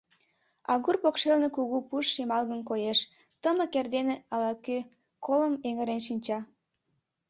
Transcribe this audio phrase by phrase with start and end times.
[0.73, 2.99] Агур покшелне кугу пуш шемалгын коеш,
[3.41, 4.77] тымык эрдене ала-кӧ
[5.25, 6.39] колым эҥырен шинча.